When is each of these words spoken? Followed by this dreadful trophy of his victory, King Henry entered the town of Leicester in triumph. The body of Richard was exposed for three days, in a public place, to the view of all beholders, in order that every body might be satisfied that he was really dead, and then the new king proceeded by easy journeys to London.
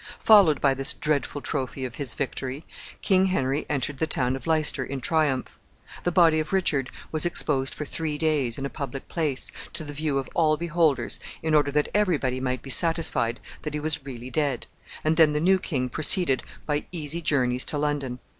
Followed 0.17 0.59
by 0.59 0.73
this 0.73 0.93
dreadful 0.93 1.41
trophy 1.41 1.85
of 1.85 1.93
his 1.97 2.15
victory, 2.15 2.65
King 3.03 3.27
Henry 3.27 3.67
entered 3.69 3.99
the 3.99 4.07
town 4.07 4.35
of 4.35 4.47
Leicester 4.47 4.83
in 4.83 4.99
triumph. 4.99 5.59
The 6.05 6.11
body 6.11 6.39
of 6.39 6.51
Richard 6.51 6.89
was 7.11 7.23
exposed 7.23 7.75
for 7.75 7.85
three 7.85 8.17
days, 8.17 8.57
in 8.57 8.65
a 8.65 8.69
public 8.71 9.07
place, 9.09 9.51
to 9.73 9.83
the 9.83 9.93
view 9.93 10.17
of 10.17 10.27
all 10.33 10.57
beholders, 10.57 11.19
in 11.43 11.53
order 11.53 11.69
that 11.73 11.89
every 11.93 12.17
body 12.17 12.39
might 12.39 12.63
be 12.63 12.71
satisfied 12.71 13.39
that 13.61 13.75
he 13.75 13.79
was 13.79 14.03
really 14.03 14.31
dead, 14.31 14.65
and 15.03 15.17
then 15.17 15.33
the 15.33 15.39
new 15.39 15.59
king 15.59 15.87
proceeded 15.87 16.41
by 16.65 16.87
easy 16.91 17.21
journeys 17.21 17.63
to 17.65 17.77
London. 17.77 18.17